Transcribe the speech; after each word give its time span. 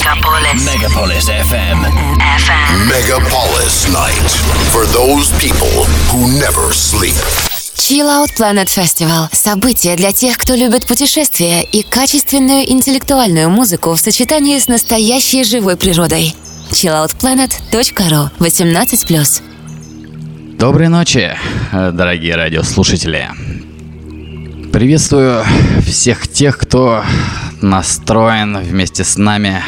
Megapolis. 0.00 0.64
Megapolis 0.64 1.28
FM. 1.28 1.78
FM. 2.40 2.88
Megapolis 2.88 3.86
Night. 3.92 4.30
For 4.72 4.86
those 4.86 5.30
people 5.38 5.84
who 6.08 6.26
never 6.40 6.72
sleep. 6.72 7.20
Chill 7.76 8.08
Out 8.08 8.34
Planet 8.34 8.68
Festival– 8.68 9.28
событие 9.32 9.96
для 9.96 10.12
тех, 10.12 10.38
кто 10.38 10.54
любит 10.54 10.86
путешествия 10.86 11.62
и 11.62 11.82
качественную 11.82 12.72
интеллектуальную 12.72 13.50
музыку 13.50 13.92
в 13.94 14.00
сочетании 14.00 14.58
с 14.58 14.68
настоящей 14.68 15.44
живой 15.44 15.76
природой. 15.76 16.34
chilloutplanet.ru 16.70 18.30
18+. 18.38 19.42
Доброй 20.56 20.88
ночи, 20.88 21.36
э, 21.72 21.90
дорогие 21.92 22.36
радиослушатели. 22.36 23.28
Приветствую 24.72 25.44
всех 25.84 26.26
тех, 26.26 26.56
кто 26.56 27.04
настроен 27.60 28.56
вместе 28.58 29.04
с 29.04 29.18
нами 29.18 29.62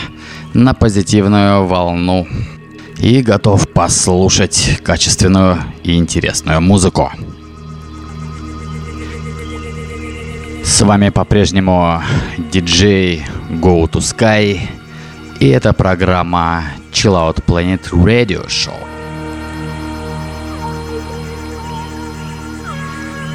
на 0.54 0.74
позитивную 0.74 1.66
волну 1.66 2.26
и 2.98 3.22
готов 3.22 3.68
послушать 3.68 4.80
качественную 4.82 5.58
и 5.82 5.96
интересную 5.96 6.60
музыку. 6.60 7.10
С 10.64 10.80
вами 10.82 11.08
по-прежнему 11.08 12.02
диджей 12.52 13.24
Go 13.50 13.90
to 13.90 14.00
Sky, 14.00 14.60
и 15.40 15.48
это 15.48 15.72
программа 15.72 16.64
Chill 16.92 17.14
Out 17.14 17.44
Planet 17.44 17.90
Radio 17.90 18.46
Show. 18.46 18.74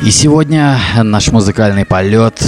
И 0.04 0.12
сегодня 0.12 0.80
наш 1.04 1.32
музыкальный 1.32 1.84
полет 1.84 2.42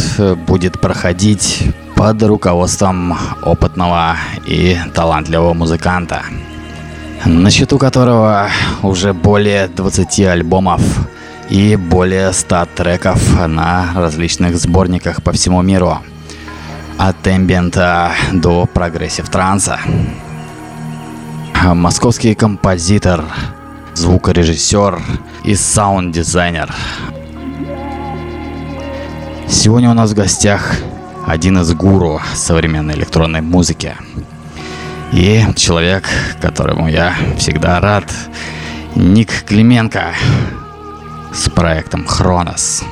будет 0.47 0.80
проходить 0.80 1.63
под 1.99 2.23
руководством 2.23 3.17
опытного 3.44 4.16
и 4.45 4.77
талантливого 4.94 5.53
музыканта, 5.53 6.23
на 7.25 7.52
счету 7.52 7.77
которого 7.77 8.47
уже 8.83 9.11
более 9.11 9.67
20 9.67 10.22
альбомов 10.22 10.81
и 11.50 11.75
более 11.75 12.31
100 12.31 12.67
треков 12.73 13.22
на 13.47 13.92
различных 13.95 14.58
сборниках 14.58 15.22
по 15.22 15.33
всему 15.33 15.61
миру. 15.61 15.97
От 16.97 17.27
эмбиента 17.27 18.14
до 18.31 18.66
progressive 18.66 19.28
транса. 19.27 19.77
Московский 21.66 22.33
композитор, 22.33 23.25
звукорежиссер 23.94 25.02
и 25.44 25.53
саунд-дизайнер. 25.53 26.73
Сегодня 29.50 29.92
у 29.92 29.94
нас 29.94 30.11
в 30.11 30.16
гостях 30.16 30.77
один 31.30 31.59
из 31.59 31.72
гуру 31.75 32.19
современной 32.33 32.95
электронной 32.95 33.41
музыки. 33.41 33.95
И 35.11 35.44
человек, 35.55 36.09
которому 36.41 36.89
я 36.89 37.16
всегда 37.38 37.80
рад, 37.80 38.11
Ник 38.95 39.44
Клименко 39.45 40.16
с 41.31 41.47
проектом 41.52 42.08
Хронос. 42.08 42.83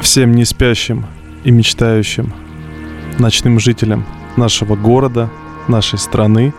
Всем 0.00 0.32
не 0.32 0.46
спящим 0.46 1.04
и 1.44 1.50
мечтающим 1.50 2.32
ночным 3.18 3.60
жителям 3.60 4.06
нашего 4.36 4.76
города, 4.76 5.28
нашей 5.68 5.98
страны, 5.98 6.54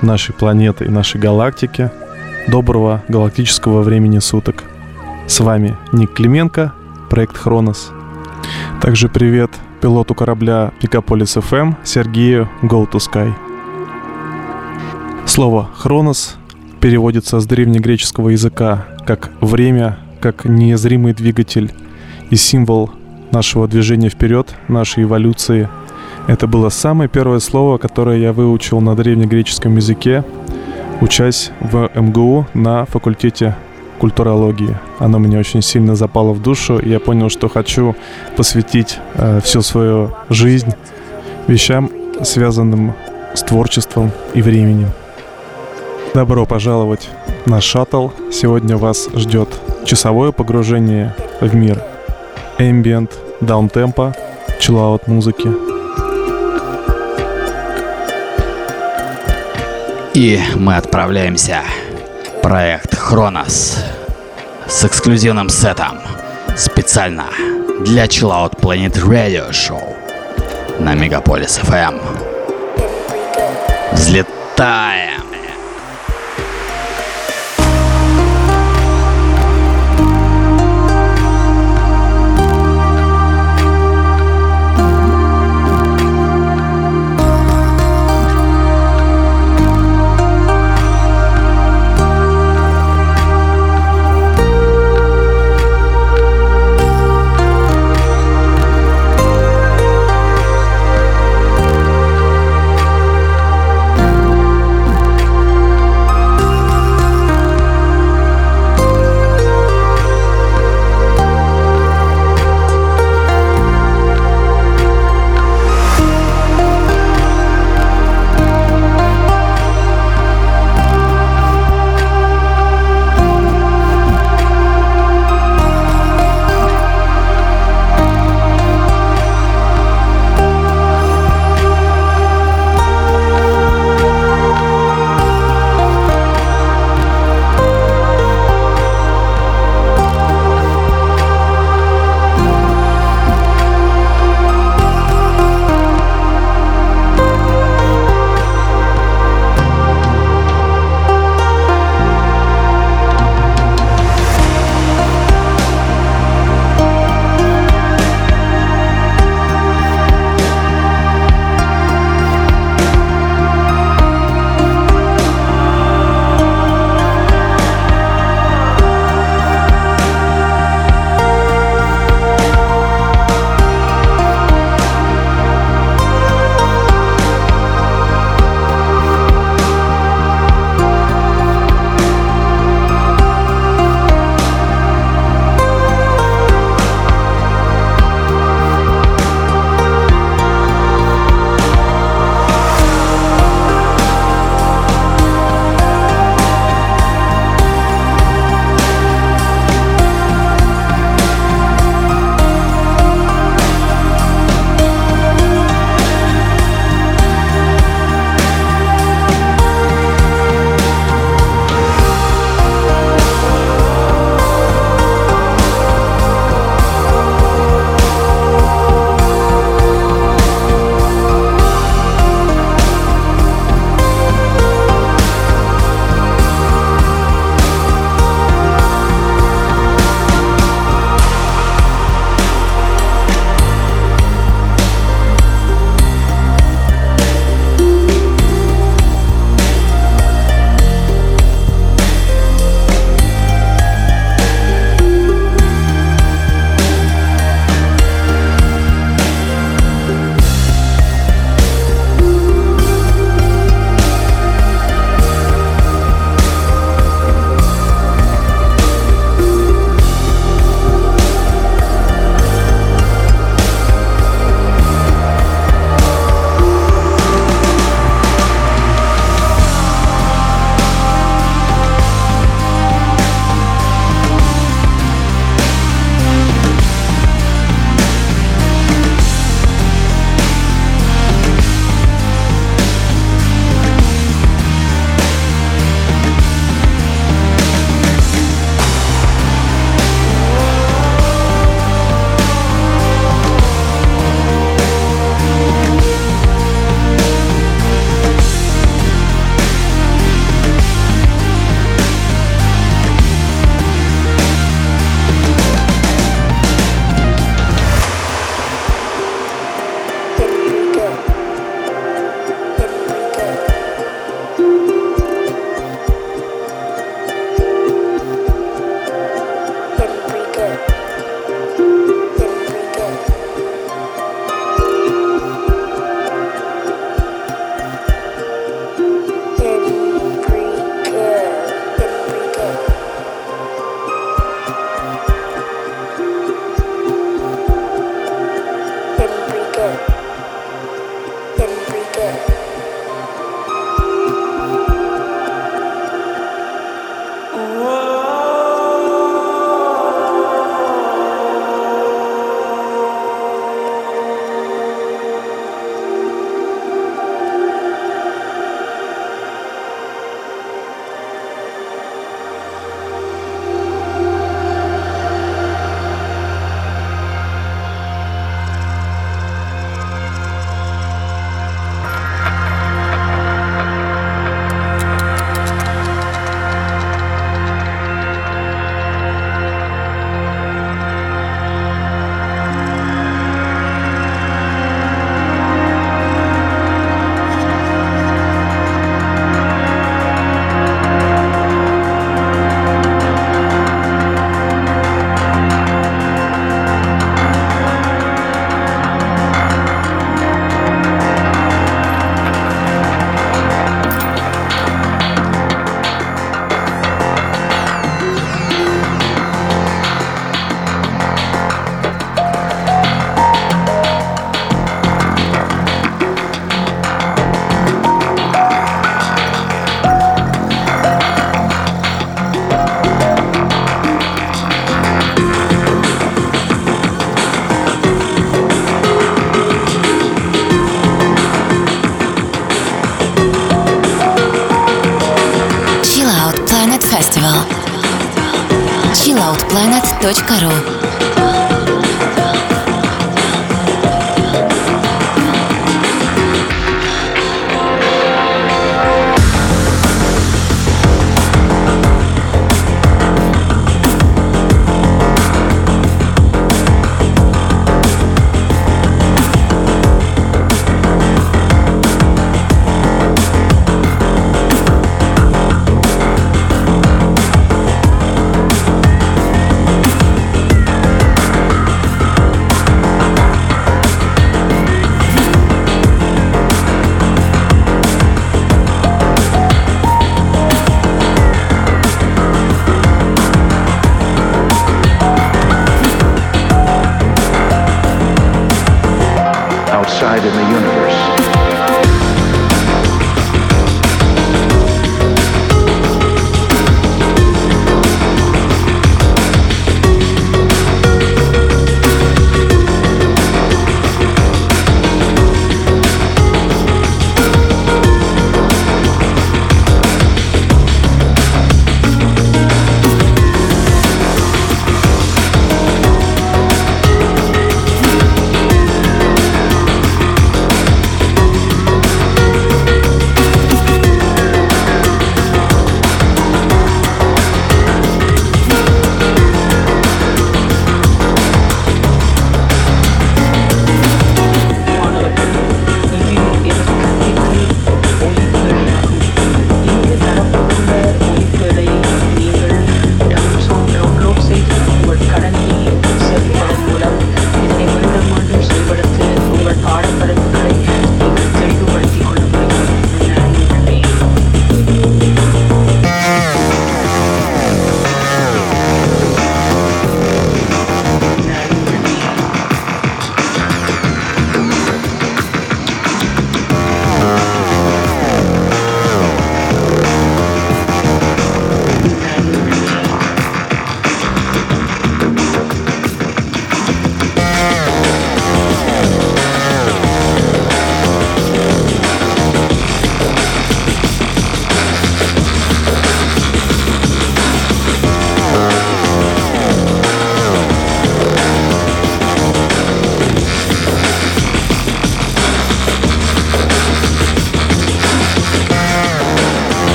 нашей 0.00 0.32
планеты 0.32 0.86
и 0.86 0.88
нашей 0.88 1.20
галактики 1.20 1.90
доброго 2.48 3.04
галактического 3.08 3.82
времени 3.82 4.20
суток. 4.20 4.64
С 5.26 5.40
вами 5.40 5.76
Ник 5.92 6.14
Клименко, 6.14 6.72
проект 7.08 7.36
Хронос. 7.36 7.92
Также 8.80 9.08
привет 9.08 9.50
пилоту 9.80 10.14
корабля 10.14 10.72
Пикаполис 10.80 11.36
FM 11.36 11.76
Сергею 11.84 12.48
Go 12.62 12.90
to 12.90 12.98
Sky. 12.98 13.32
Слово 15.26 15.68
«хронос» 15.76 16.36
переводится 16.80 17.40
с 17.40 17.46
древнегреческого 17.46 18.30
языка 18.30 18.86
как 19.06 19.30
«время», 19.40 19.98
как 20.20 20.44
незримый 20.44 21.12
двигатель 21.12 21.72
и 22.30 22.36
символ 22.36 22.90
нашего 23.30 23.68
движения 23.68 24.08
вперед, 24.08 24.54
нашей 24.68 25.04
эволюции. 25.04 25.68
Это 26.26 26.46
было 26.46 26.68
самое 26.68 27.08
первое 27.10 27.40
слово, 27.40 27.78
которое 27.78 28.18
я 28.18 28.32
выучил 28.32 28.80
на 28.80 28.94
древнегреческом 28.94 29.76
языке, 29.76 30.24
учась 31.00 31.50
в 31.60 31.90
МГУ 31.94 32.46
на 32.54 32.84
факультете 32.86 33.56
культурологии. 34.04 34.76
Оно 34.98 35.18
мне 35.18 35.38
очень 35.38 35.62
сильно 35.62 35.96
запало 35.96 36.34
в 36.34 36.42
душу, 36.42 36.78
и 36.78 36.90
я 36.90 37.00
понял, 37.00 37.30
что 37.30 37.48
хочу 37.48 37.96
посвятить 38.36 38.98
э, 39.14 39.40
всю 39.42 39.62
свою 39.62 40.10
жизнь 40.28 40.74
вещам, 41.46 41.90
связанным 42.22 42.92
с 43.34 43.42
творчеством 43.42 44.10
и 44.34 44.42
временем. 44.42 44.90
Добро 46.12 46.44
пожаловать 46.44 47.08
на 47.46 47.62
шаттл. 47.62 48.08
Сегодня 48.30 48.76
вас 48.76 49.08
ждет 49.14 49.48
часовое 49.86 50.32
погружение 50.32 51.14
в 51.40 51.54
мир 51.54 51.82
ambient, 52.58 53.10
даунтемпа, 53.40 54.14
чиллаут 54.60 55.08
музыки. 55.08 55.48
И 60.12 60.38
мы 60.56 60.76
отправляемся 60.76 61.62
проект 62.44 62.94
Хронос 62.94 63.82
с 64.68 64.84
эксклюзивным 64.84 65.48
сетом 65.48 65.98
специально 66.54 67.24
для 67.86 68.04
Chill 68.04 68.54
Planet 68.60 69.02
Radio 69.02 69.48
Show 69.48 69.96
на 70.78 70.92
Мегаполис 70.92 71.58
FM. 71.58 72.02
Взлетаем! 73.92 75.23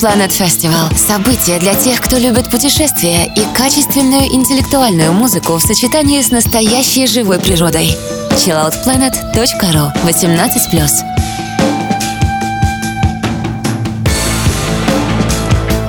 Planet 0.00 0.30
Festival– 0.30 0.96
событие 0.96 1.58
для 1.58 1.74
тех, 1.74 2.00
кто 2.00 2.16
любит 2.16 2.48
путешествия 2.50 3.26
и 3.26 3.42
качественную 3.54 4.32
интеллектуальную 4.32 5.12
музыку 5.12 5.56
в 5.56 5.60
сочетании 5.60 6.22
с 6.22 6.30
настоящей 6.30 7.06
живой 7.06 7.38
природой. 7.38 7.94
chilloutplanet.ru 8.30 9.92
18+. 10.04 11.04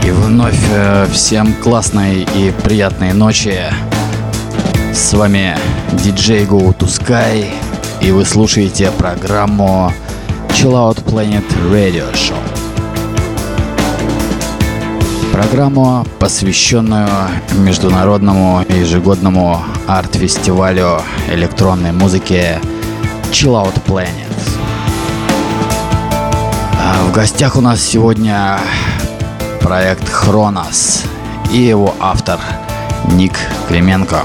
И 0.04 0.12
вновь 0.12 0.60
э, 0.72 1.08
всем 1.14 1.54
классной 1.54 2.28
и 2.36 2.52
приятной 2.66 3.14
ночи. 3.14 3.62
С 4.94 5.14
вами 5.14 5.58
диджей 5.94 6.44
Go 6.44 6.78
to 6.78 6.86
Sky, 6.86 7.50
и 8.02 8.12
вы 8.12 8.26
слушаете 8.26 8.92
программу 8.92 9.94
Chill 10.50 10.74
Out 10.74 11.02
Planet 11.06 11.46
Radio 11.72 12.12
Show. 12.14 12.41
Программу, 15.42 16.06
посвященную 16.20 17.10
международному 17.66 18.64
ежегодному 18.70 19.60
арт-фестивалю 19.88 21.02
электронной 21.32 21.92
музыки 21.92 22.60
Chill 23.32 23.54
Out 23.54 23.74
Planet. 23.88 24.32
А 26.78 27.04
В 27.08 27.12
гостях 27.12 27.56
у 27.56 27.62
нас 27.62 27.82
сегодня 27.82 28.60
проект 29.62 30.08
Хронос 30.10 31.06
и 31.52 31.58
его 31.58 31.96
автор 32.00 32.40
Ник 33.12 33.34
Клименко. 33.68 34.22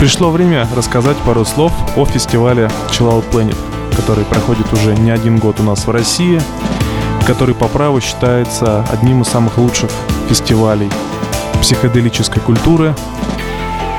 Пришло 0.00 0.30
время 0.30 0.66
рассказать 0.74 1.16
пару 1.18 1.44
слов 1.44 1.72
о 1.96 2.04
фестивале 2.04 2.68
Chill 2.88 3.08
Out 3.08 3.30
Planet, 3.30 3.56
который 3.94 4.24
проходит 4.24 4.72
уже 4.72 4.92
не 4.96 5.12
один 5.12 5.38
год 5.38 5.60
у 5.60 5.62
нас 5.62 5.86
в 5.86 5.90
России, 5.92 6.42
который 7.22 7.54
по 7.54 7.68
праву 7.68 8.00
считается 8.00 8.84
одним 8.90 9.22
из 9.22 9.28
самых 9.28 9.58
лучших 9.58 9.90
фестивалей 10.28 10.90
психоделической 11.60 12.42
культуры 12.42 12.94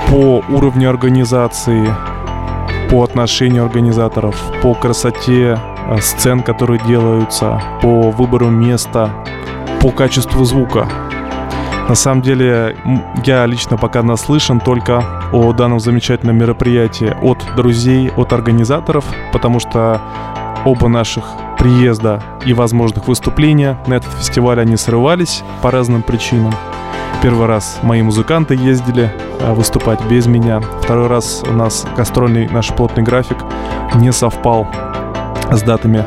по 0.09 0.43
уровню 0.49 0.89
организации, 0.89 1.87
по 2.89 3.03
отношению 3.03 3.65
организаторов, 3.65 4.35
по 4.61 4.73
красоте 4.75 5.57
э, 5.87 5.97
сцен, 6.01 6.43
которые 6.43 6.79
делаются, 6.85 7.61
по 7.81 8.11
выбору 8.11 8.49
места, 8.49 9.09
по 9.81 9.91
качеству 9.91 10.43
звука. 10.43 10.87
На 11.89 11.95
самом 11.95 12.21
деле, 12.21 12.77
я 13.25 13.45
лично 13.45 13.77
пока 13.77 14.03
наслышан 14.03 14.59
только 14.59 15.03
о 15.33 15.51
данном 15.53 15.79
замечательном 15.79 16.37
мероприятии 16.37 17.15
от 17.21 17.43
друзей, 17.55 18.11
от 18.15 18.31
организаторов, 18.33 19.05
потому 19.31 19.59
что 19.59 19.99
оба 20.65 20.87
наших 20.87 21.25
приезда 21.63 22.21
и 22.45 22.53
возможных 22.53 23.07
выступления 23.07 23.79
на 23.87 23.93
этот 23.93 24.11
фестиваль 24.19 24.59
они 24.59 24.75
срывались 24.75 25.43
по 25.61 25.71
разным 25.71 26.03
причинам. 26.03 26.53
Первый 27.21 27.47
раз 27.47 27.79
мои 27.83 28.01
музыканты 28.01 28.53
ездили 28.53 29.09
а, 29.39 29.53
выступать 29.53 30.03
без 30.07 30.27
меня. 30.27 30.59
Второй 30.59 31.07
раз 31.07 31.41
у 31.47 31.53
нас 31.53 31.87
гастрольный 31.95 32.49
наш 32.49 32.67
плотный 32.67 33.03
график 33.03 33.37
не 33.95 34.11
совпал 34.11 34.67
с 35.49 35.61
датами. 35.61 36.03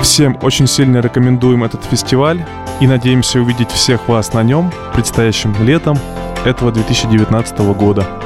Всем 0.00 0.38
очень 0.40 0.66
сильно 0.66 0.98
рекомендуем 0.98 1.64
этот 1.64 1.84
фестиваль 1.84 2.42
и 2.80 2.86
надеемся 2.86 3.40
увидеть 3.40 3.70
всех 3.70 4.08
вас 4.08 4.32
на 4.32 4.42
нем 4.42 4.72
предстоящим 4.94 5.54
летом 5.62 5.98
этого 6.46 6.72
2019 6.72 7.58
года. 7.76 8.23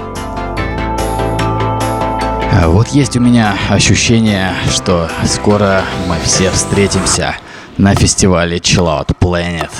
Вот 2.66 2.88
есть 2.88 3.16
у 3.16 3.20
меня 3.20 3.56
ощущение, 3.70 4.52
что 4.68 5.08
скоро 5.24 5.84
мы 6.08 6.16
все 6.22 6.50
встретимся 6.50 7.36
на 7.76 7.94
фестивале 7.94 8.56
Chill 8.56 8.86
Out 8.86 9.16
Planet. 9.18 9.70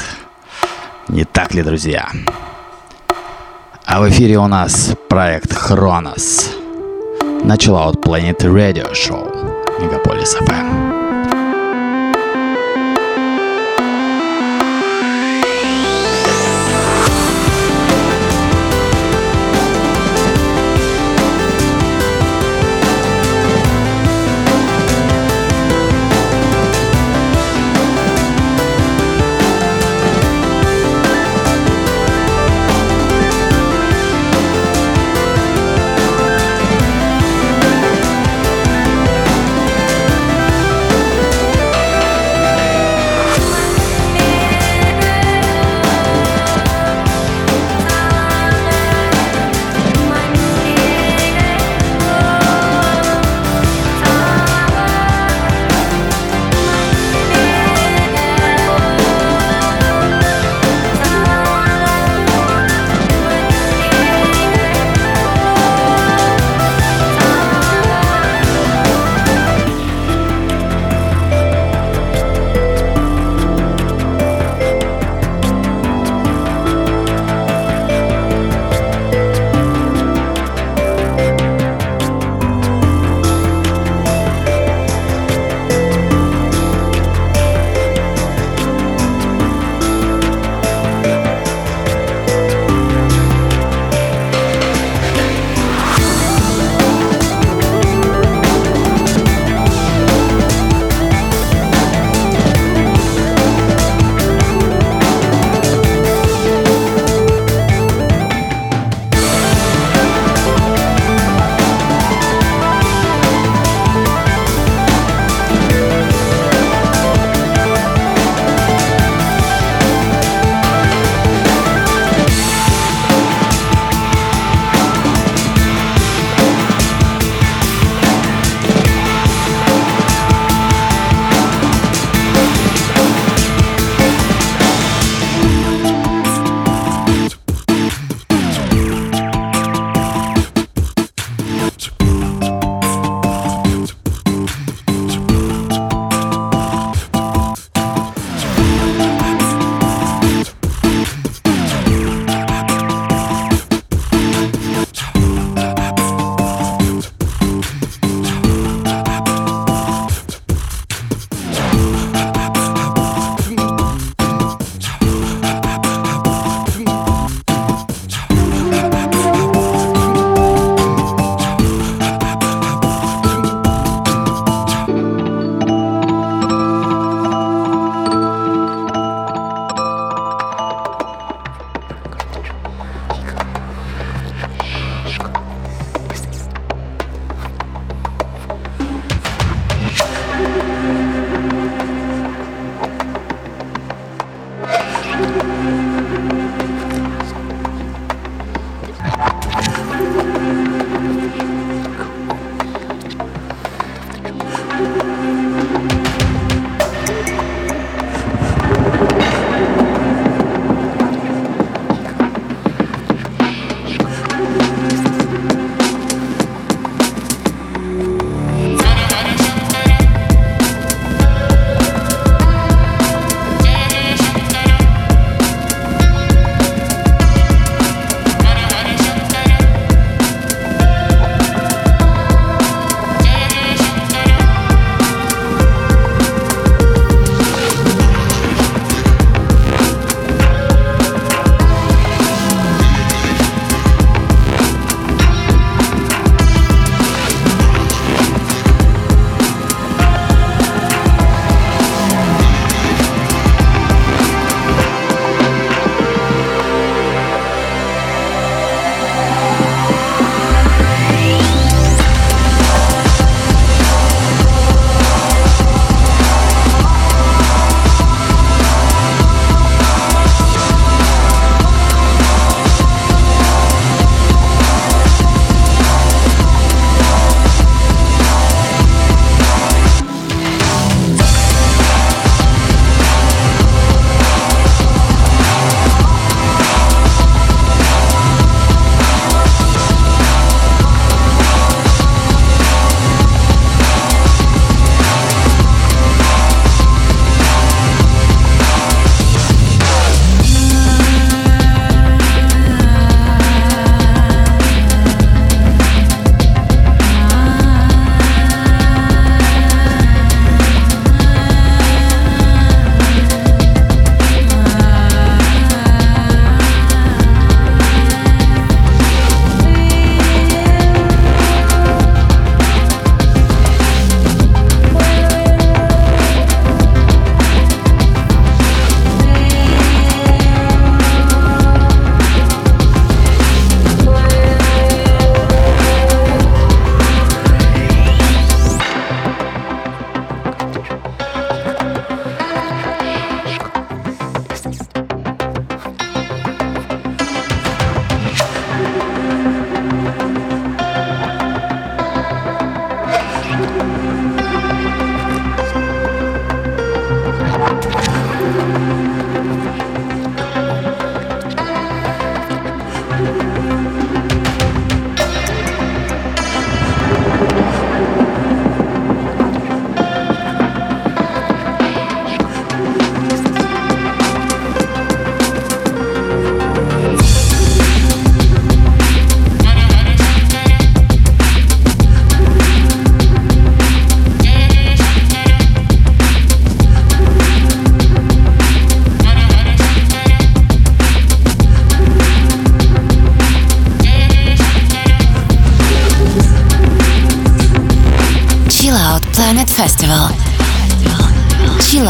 Не 1.08 1.24
так 1.24 1.54
ли, 1.54 1.62
друзья? 1.62 2.08
А 3.84 4.00
в 4.00 4.08
эфире 4.10 4.38
у 4.38 4.46
нас 4.46 4.92
проект 5.08 5.52
Хронос 5.52 6.50
на 7.42 7.56
Chill 7.56 7.74
Out 7.74 8.00
Planet 8.00 8.38
Radio 8.42 8.92
Show 8.92 9.26
Мегаполис 9.80 10.36
FM. 10.36 10.87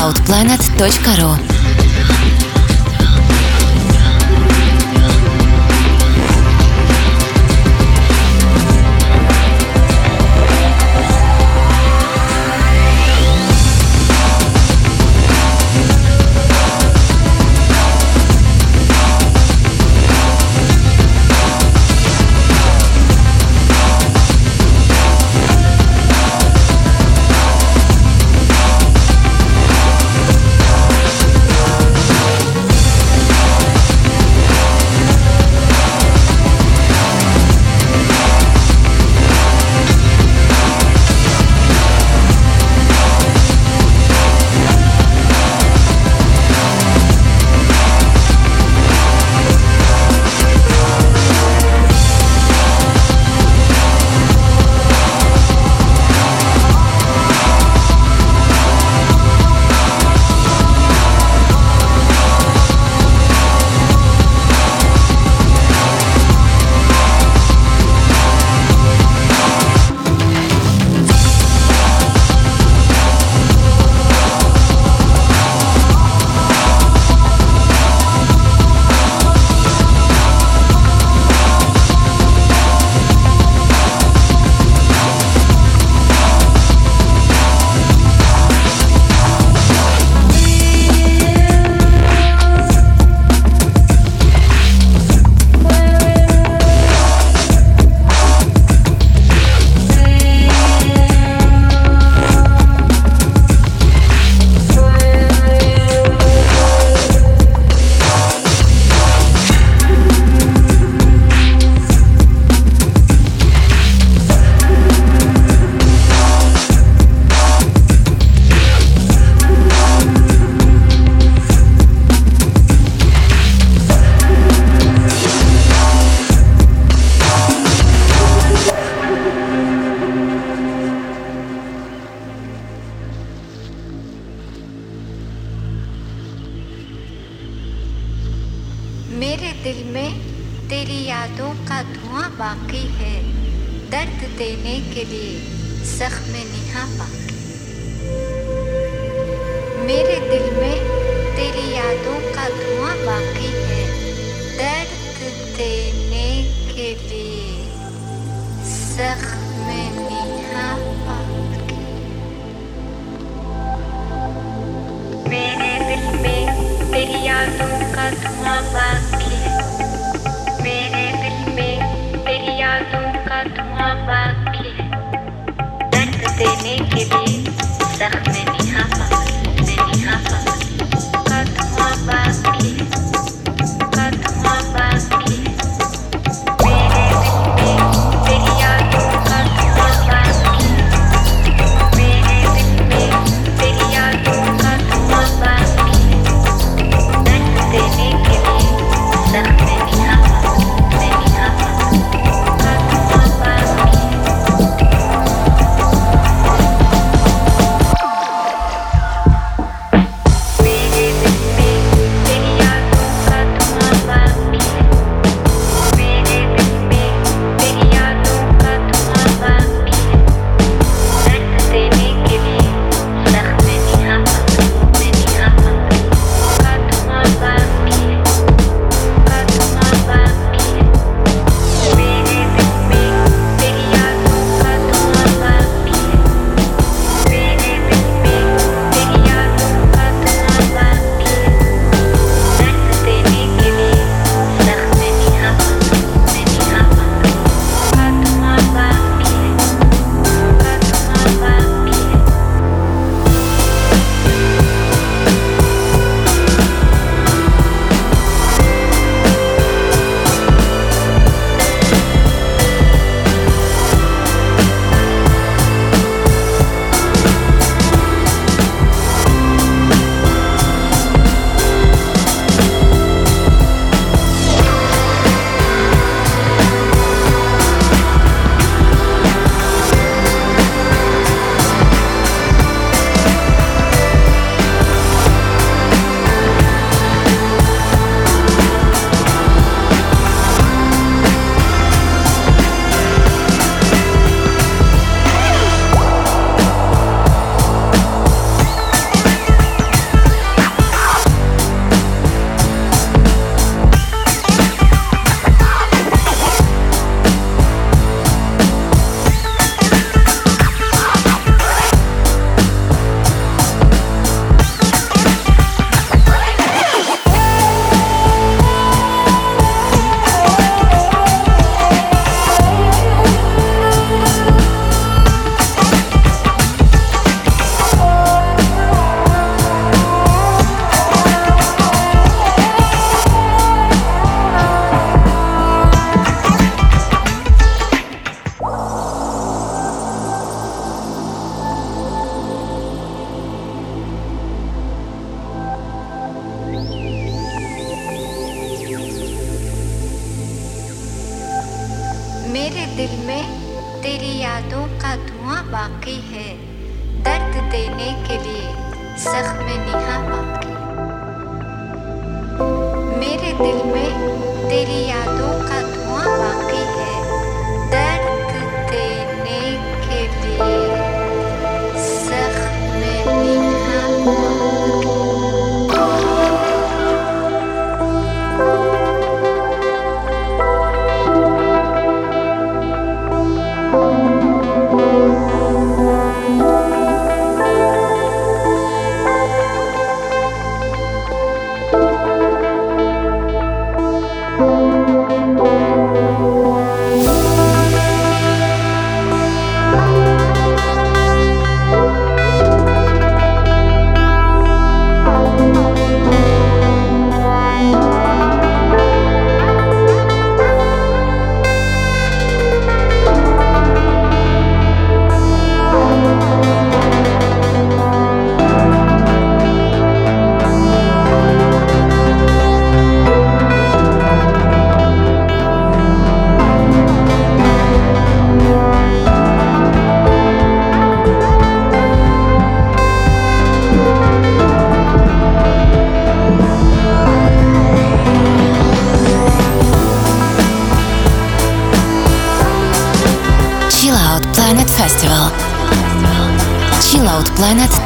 chilloutplanet.ru 0.09 1.58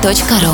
Точка 0.03 0.35
ру 0.43 0.52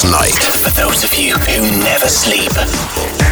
Megapolis 0.00 0.04
Night. 0.04 0.34
For 0.34 0.70
those 0.80 1.04
of 1.04 1.12
you 1.18 1.34
who 1.34 1.82
never 1.82 2.08
sleep. 2.08 2.52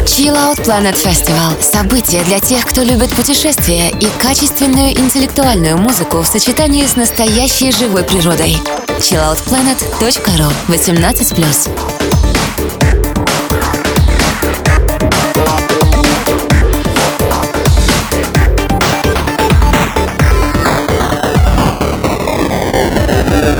Chill 0.05 0.35
Out 0.35 0.63
Planet 0.63 0.95
Festival– 0.95 1.61
событие 1.61 2.23
для 2.23 2.39
тех, 2.39 2.65
кто 2.65 2.83
любит 2.83 3.09
путешествия 3.11 3.89
и 3.89 4.07
качественную 4.21 4.91
интеллектуальную 4.91 5.77
музыку 5.77 6.21
в 6.21 6.27
сочетании 6.27 6.85
с 6.85 6.95
настоящей 6.95 7.71
живой 7.71 8.03
природой. 8.03 8.57
chilloutplanet.ru 8.99 10.51
18+. 10.67 11.69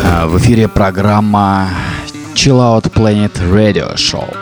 А, 0.04 0.28
В 0.28 0.38
эфире 0.40 0.68
программа 0.68 1.70
Chill 2.40 2.62
Out 2.62 2.90
Planet 2.94 3.34
Radio 3.52 3.96
Show. 3.96 4.34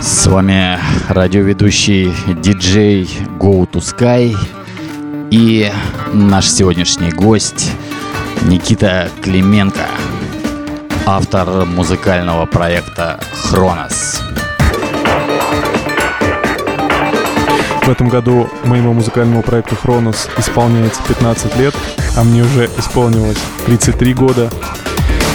С 0.00 0.26
вами 0.28 0.78
радиоведущий 1.08 2.14
диджей 2.40 3.02
Go 3.40 3.68
to 3.68 3.80
Sky 3.80 4.36
и 5.32 5.72
наш 6.12 6.48
сегодняшний 6.48 7.10
гость 7.10 7.72
Никита 8.44 9.10
Клименко, 9.22 9.88
автор 11.04 11.64
музыкального 11.64 12.46
проекта 12.46 13.18
Хронос. 13.32 14.22
В 17.82 17.88
этом 17.88 18.08
году 18.08 18.48
моему 18.64 18.92
музыкальному 18.92 19.42
проекту 19.42 19.74
Хронос 19.74 20.28
исполняется 20.38 21.02
15 21.08 21.56
лет, 21.58 21.74
а 22.16 22.24
мне 22.24 22.42
уже 22.42 22.70
исполнилось 22.78 23.38
33 23.66 24.14
года. 24.14 24.50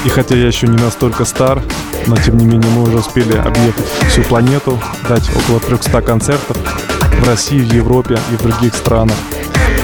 И 0.05 0.09
хотя 0.09 0.35
я 0.35 0.47
еще 0.47 0.67
не 0.67 0.77
настолько 0.77 1.25
стар, 1.25 1.61
но 2.07 2.15
тем 2.15 2.37
не 2.37 2.45
менее 2.45 2.69
мы 2.71 2.83
уже 2.83 2.97
успели 2.97 3.35
объехать 3.35 3.85
всю 4.09 4.23
планету, 4.23 4.79
дать 5.07 5.29
около 5.35 5.59
300 5.59 6.01
концертов 6.01 6.57
в 6.57 7.27
России, 7.27 7.59
в 7.59 7.73
Европе 7.73 8.17
и 8.31 8.35
в 8.35 8.41
других 8.41 8.73
странах. 8.75 9.15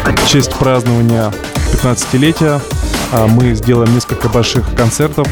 В 0.05 0.27
честь 0.27 0.53
празднования 0.55 1.33
15-летия 1.73 2.61
а, 3.11 3.27
мы 3.27 3.53
сделаем 3.53 3.93
несколько 3.93 4.29
больших 4.29 4.73
концертов 4.75 5.27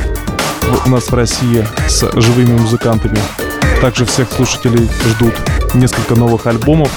у 0.85 0.89
нас 0.89 1.05
в 1.05 1.13
России 1.13 1.65
с 1.87 2.09
живыми 2.19 2.57
музыкантами. 2.59 3.17
Также 3.81 4.05
всех 4.05 4.31
слушателей 4.31 4.89
ждут 5.05 5.33
несколько 5.73 6.15
новых 6.15 6.47
альбомов. 6.47 6.89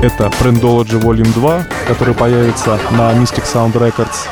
Это 0.00 0.30
Prendology 0.40 1.00
Volume 1.00 1.32
2, 1.34 1.66
который 1.88 2.14
появится 2.14 2.78
на 2.92 3.12
Mystic 3.14 3.42
Sound 3.52 3.72
Records. 3.72 4.28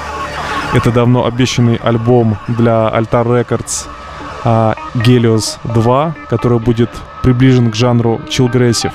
Это 0.73 0.93
давно 0.93 1.27
обещанный 1.27 1.75
альбом 1.75 2.39
для 2.47 2.89
Altar 2.95 3.27
Records 3.27 3.89
а, 4.45 4.77
Helios 4.95 5.59
2, 5.65 6.15
который 6.31 6.61
будет 6.61 6.91
приближен 7.25 7.73
к 7.73 7.75
жанру 7.75 8.21
chillgressive. 8.29 8.93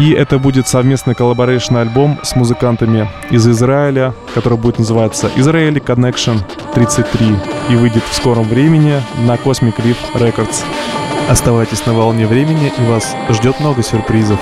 И 0.00 0.10
это 0.10 0.40
будет 0.40 0.66
совместный 0.66 1.14
collaboration 1.14 1.76
альбом 1.76 2.18
с 2.24 2.34
музыкантами 2.34 3.08
из 3.30 3.46
Израиля, 3.46 4.14
который 4.34 4.58
будет 4.58 4.80
называться 4.80 5.28
Israeli 5.36 5.80
Connection 5.80 6.40
33 6.74 7.36
и 7.70 7.76
выйдет 7.76 8.02
в 8.02 8.14
скором 8.14 8.48
времени 8.48 9.00
на 9.24 9.36
Cosmic 9.36 9.76
Reef 9.76 9.96
Records. 10.14 10.64
Оставайтесь 11.30 11.86
на 11.86 11.92
волне 11.92 12.26
времени, 12.26 12.72
и 12.76 12.90
вас 12.90 13.14
ждет 13.30 13.60
много 13.60 13.84
сюрпризов. 13.84 14.40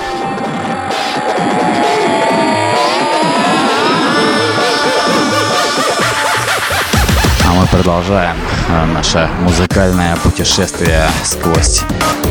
Продолжаем 7.75 8.37
э, 8.69 8.85
наше 8.85 9.29
музыкальное 9.41 10.15
путешествие 10.17 11.09
сквозь 11.25 11.81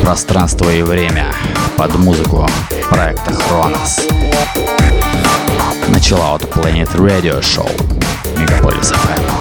пространство 0.01 0.71
и 0.71 0.81
время 0.81 1.27
под 1.77 1.93
музыку 1.99 2.47
проекта 2.89 3.31
Хронос. 3.31 4.07
Начала 5.87 6.33
от 6.33 6.41
Planet 6.41 6.91
Radio 6.95 7.41
Show 7.41 7.69
Мегаполис 8.39 8.91
FM. 8.91 9.34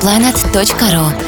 chilloutplanet.ru 0.00 1.19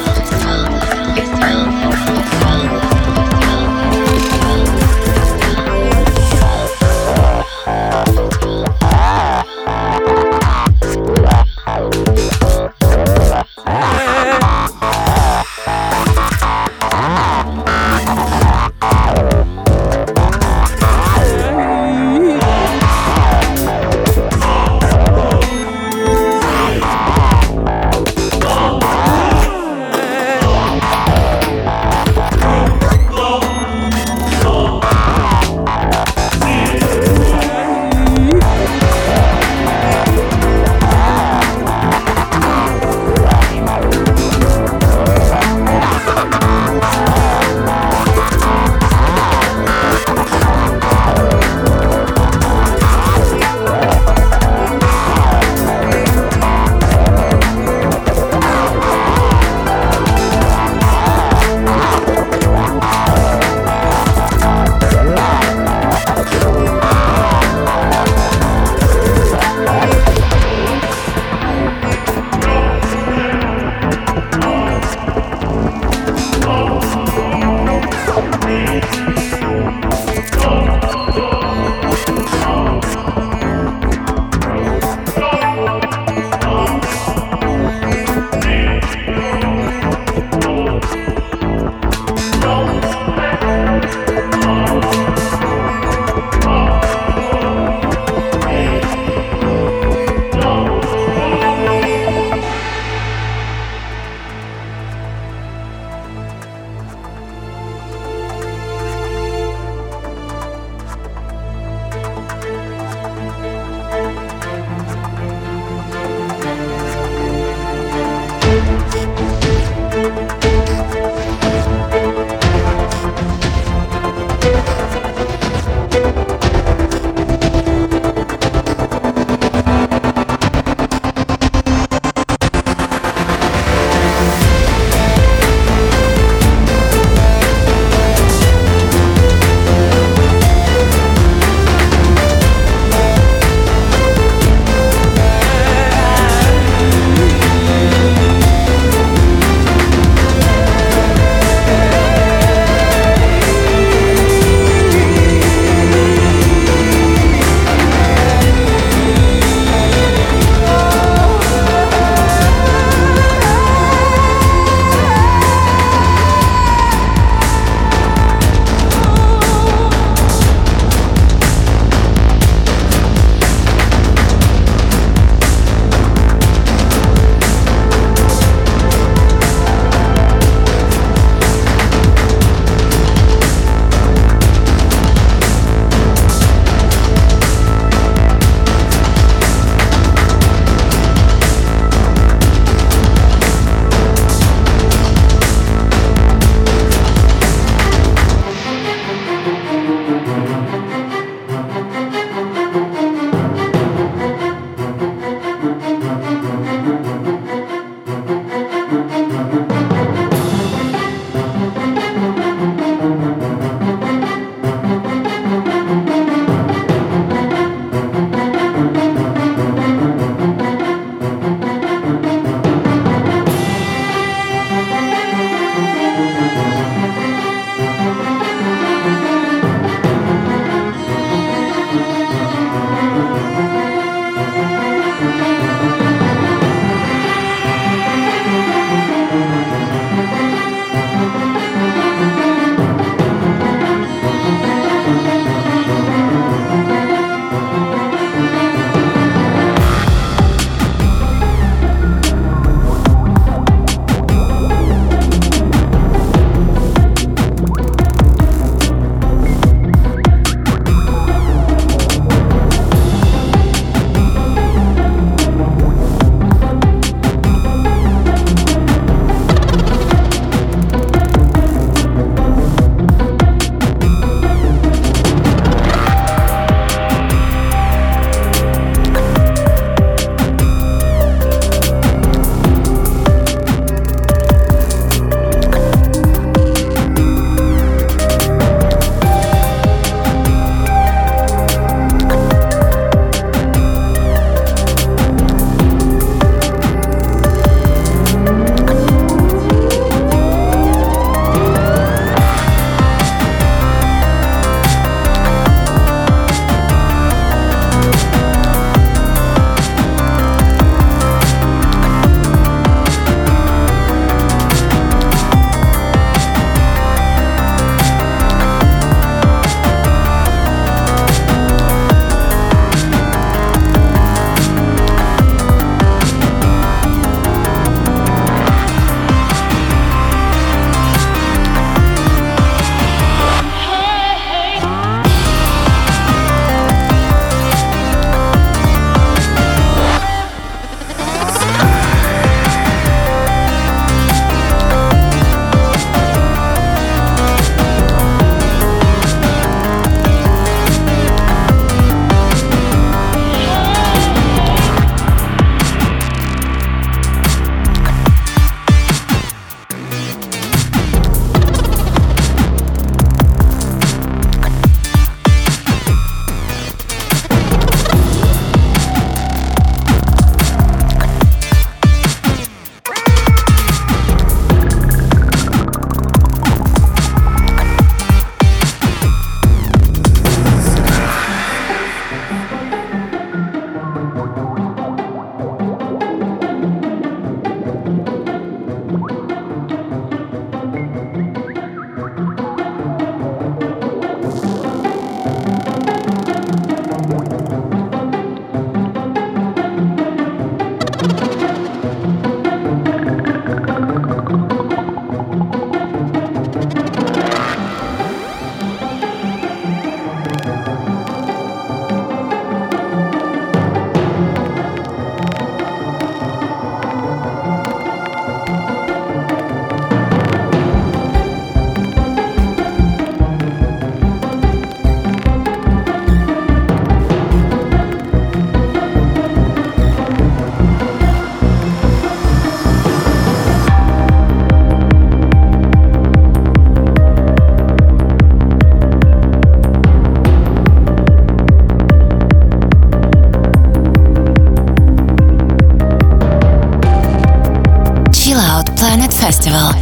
Festival. 449.73 449.93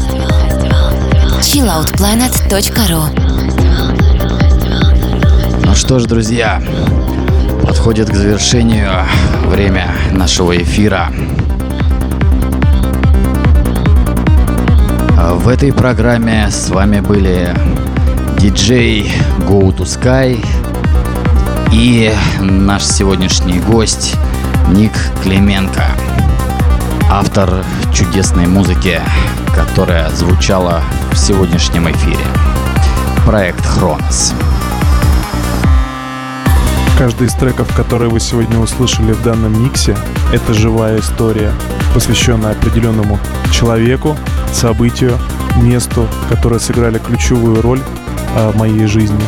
chilloutplanet.ru 1.40 3.02
Ну 5.64 5.74
что 5.74 5.98
ж, 6.00 6.06
друзья, 6.06 6.60
подходит 7.62 8.10
к 8.10 8.14
завершению 8.14 8.90
время 9.46 9.94
нашего 10.10 10.56
эфира. 10.60 11.08
В 15.34 15.48
этой 15.48 15.72
программе 15.72 16.48
с 16.50 16.68
вами 16.70 17.00
были 17.00 17.54
диджей 18.38 19.12
Go 19.48 19.72
to 19.72 19.84
Sky 19.84 20.44
и 21.72 22.12
наш 22.40 22.84
сегодняшний 22.84 23.60
гость 23.60 24.16
Ник 24.70 24.92
Клименко, 25.22 25.84
автор 27.08 27.64
чудесной 27.92 28.46
музыки, 28.46 29.00
которая 29.54 30.08
звучала 30.10 30.82
в 31.12 31.16
сегодняшнем 31.16 31.90
эфире. 31.90 32.24
Проект 33.24 33.64
Хронос. 33.64 34.34
Каждый 36.98 37.28
из 37.28 37.34
треков, 37.34 37.74
которые 37.74 38.10
вы 38.10 38.20
сегодня 38.20 38.58
услышали 38.58 39.12
в 39.12 39.22
данном 39.22 39.62
миксе, 39.62 39.96
это 40.32 40.52
живая 40.52 41.00
история, 41.00 41.52
посвященная 41.94 42.52
определенному 42.52 43.18
человеку, 43.52 44.16
событию, 44.52 45.18
месту, 45.56 46.06
которые 46.28 46.60
сыграли 46.60 46.98
ключевую 46.98 47.62
роль 47.62 47.80
э, 48.36 48.50
в 48.50 48.56
моей 48.56 48.86
жизни. 48.86 49.24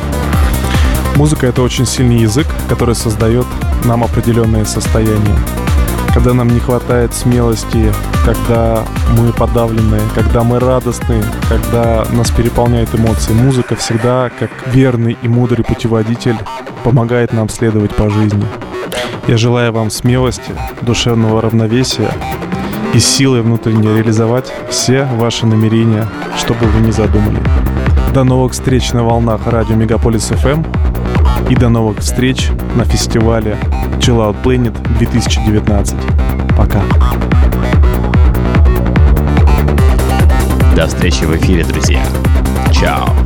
Музыка— 1.17 1.47
это 1.49 1.63
очень 1.63 1.87
сильный 1.87 2.19
язык, 2.19 2.47
который 2.69 2.95
создает 2.95 3.47
нам 3.85 4.05
определенные 4.05 4.65
состояния. 4.65 5.39
Когда 6.15 6.35
нам 6.35 6.49
не 6.49 6.61
хватает 6.61 7.15
смелости, 7.15 7.91
когда 8.25 8.85
мы 9.17 9.33
подавлены, 9.33 9.99
когда 10.15 10.43
мы 10.43 10.59
радостны, 10.59 11.23
когда 11.49 12.05
нас 12.13 12.31
переполняют 12.31 12.95
эмоции, 12.95 13.33
музыка 13.33 13.77
всегда, 13.77 14.31
как 14.39 14.51
верный 14.67 15.17
и 15.23 15.29
мудрый 15.29 15.65
путеводитель, 15.65 16.37
помогает 16.85 17.33
нам 17.33 17.49
следовать 17.49 17.95
по 17.95 18.11
жизни. 18.11 18.45
Я 19.27 19.39
желаю 19.39 19.73
вам 19.73 19.91
смелости, 19.91 20.53
душевного 20.83 21.41
равновесия 21.41 22.11
и 22.93 22.99
силы 22.99 23.41
внутренне 23.41 23.95
реализовать 23.95 24.53
все 24.69 25.05
ваши 25.17 25.47
намерения, 25.47 26.07
что 26.37 26.53
бы 26.53 26.67
вы 26.67 26.87
ни 26.87 26.91
задумали. 26.91 27.39
До 28.13 28.25
новых 28.25 28.53
встреч 28.53 28.93
на 28.93 29.03
волнах 29.03 29.47
радио 29.47 29.77
Мегаполис 29.77 30.31
FM 30.31 30.67
и 31.49 31.57
до 31.57 31.71
новых 31.71 32.01
встреч 32.01 32.51
на 32.77 32.85
фестивале 32.85 33.57
Chill 34.03 34.17
Out 34.17 34.35
Planet 34.43 34.73
2019. 34.99 35.97
Пока. 36.57 36.83
До 40.75 40.89
встречи 40.89 41.23
в 41.23 41.37
эфире, 41.37 41.63
друзья. 41.63 42.05
Чао. 42.73 43.22